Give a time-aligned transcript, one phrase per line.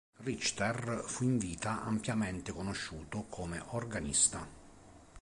[0.25, 4.47] Richter fu in vita ampiamente conosciuto come organista.